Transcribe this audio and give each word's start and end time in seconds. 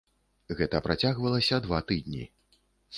Гэта 0.61 0.81
працягвалася 0.87 1.63
два 1.69 1.85
тыдні. 1.93 2.23